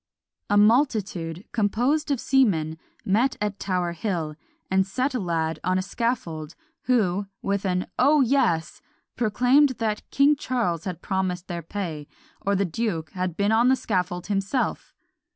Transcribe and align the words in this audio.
A 0.49 0.57
multitude, 0.57 1.45
composed 1.51 2.09
of 2.09 2.19
seamen, 2.19 2.79
met 3.05 3.37
at 3.39 3.59
Tower 3.59 3.91
hill, 3.91 4.35
and 4.71 4.83
set 4.87 5.13
a 5.13 5.19
lad 5.19 5.59
on 5.63 5.77
a 5.77 5.83
scaffold, 5.83 6.55
who, 6.85 7.27
with 7.43 7.65
an 7.67 7.85
"O 7.99 8.21
yes!" 8.21 8.81
proclaimed 9.15 9.73
that 9.77 10.09
King 10.09 10.35
Charles 10.35 10.85
had 10.85 11.03
promised 11.03 11.47
their 11.47 11.61
pay, 11.61 12.07
or 12.43 12.55
the 12.55 12.65
duke 12.65 13.11
had 13.11 13.37
been 13.37 13.51
on 13.51 13.67
the 13.67 13.75
scaffold 13.75 14.25
himself! 14.25 14.95